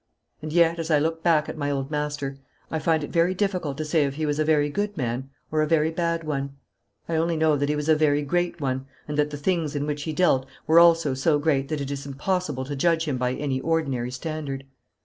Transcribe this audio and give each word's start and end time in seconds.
And 0.41 0.51
yet, 0.51 0.79
as 0.79 0.89
I 0.89 0.97
look 0.97 1.21
back 1.21 1.47
at 1.47 1.59
my 1.59 1.69
old 1.69 1.91
master, 1.91 2.39
I 2.71 2.79
find 2.79 3.03
it 3.03 3.11
very 3.11 3.35
difficult 3.35 3.77
to 3.77 3.85
say 3.85 4.03
if 4.03 4.15
he 4.15 4.25
was 4.25 4.39
a 4.39 4.43
very 4.43 4.67
good 4.67 4.97
man 4.97 5.29
or 5.51 5.61
a 5.61 5.67
very 5.67 5.91
bad 5.91 6.23
one. 6.23 6.57
I 7.07 7.15
only 7.17 7.37
know 7.37 7.55
that 7.55 7.69
he 7.69 7.75
was 7.75 7.87
a 7.87 7.95
very 7.95 8.23
great 8.23 8.59
one, 8.59 8.87
and 9.07 9.15
that 9.19 9.29
the 9.29 9.37
things 9.37 9.75
in 9.75 9.85
which 9.85 10.01
he 10.01 10.11
dealt 10.13 10.47
were 10.65 10.79
also 10.79 11.13
so 11.13 11.37
great 11.37 11.67
that 11.67 11.81
it 11.81 11.91
is 11.91 12.07
impossible 12.07 12.65
to 12.65 12.75
judge 12.75 13.05
him 13.07 13.17
by 13.19 13.33
any 13.35 13.61
ordinary 13.61 14.09
standard. 14.09 14.63